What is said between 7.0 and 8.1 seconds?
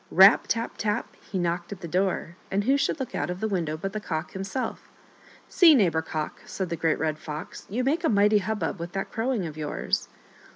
Fox," you make a